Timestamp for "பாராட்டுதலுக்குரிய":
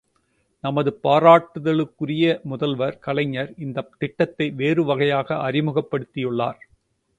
1.03-2.39